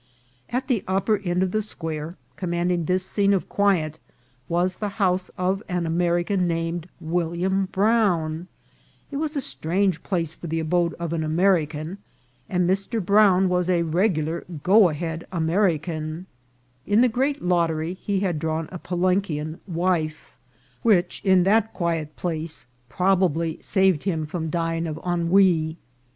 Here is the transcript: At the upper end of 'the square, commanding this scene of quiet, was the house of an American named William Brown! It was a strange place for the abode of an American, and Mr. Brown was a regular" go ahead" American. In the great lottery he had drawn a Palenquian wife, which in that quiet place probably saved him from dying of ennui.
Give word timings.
At 0.49 0.67
the 0.67 0.83
upper 0.87 1.17
end 1.19 1.43
of 1.43 1.51
'the 1.51 1.61
square, 1.61 2.15
commanding 2.35 2.85
this 2.85 3.05
scene 3.05 3.35
of 3.35 3.47
quiet, 3.47 3.99
was 4.49 4.77
the 4.77 4.89
house 4.97 5.29
of 5.37 5.61
an 5.69 5.85
American 5.85 6.47
named 6.47 6.87
William 6.99 7.65
Brown! 7.71 8.47
It 9.11 9.17
was 9.17 9.35
a 9.35 9.41
strange 9.41 10.01
place 10.01 10.33
for 10.33 10.47
the 10.47 10.59
abode 10.59 10.95
of 10.95 11.13
an 11.13 11.23
American, 11.23 11.99
and 12.49 12.67
Mr. 12.67 12.99
Brown 12.99 13.47
was 13.47 13.69
a 13.69 13.83
regular" 13.83 14.43
go 14.63 14.89
ahead" 14.89 15.27
American. 15.31 16.25
In 16.87 17.01
the 17.01 17.07
great 17.07 17.43
lottery 17.43 17.93
he 17.93 18.21
had 18.21 18.39
drawn 18.39 18.67
a 18.71 18.79
Palenquian 18.79 19.59
wife, 19.67 20.35
which 20.81 21.21
in 21.23 21.43
that 21.43 21.73
quiet 21.73 22.15
place 22.15 22.65
probably 22.89 23.59
saved 23.61 24.05
him 24.05 24.25
from 24.25 24.49
dying 24.49 24.87
of 24.87 24.99
ennui. 25.05 25.77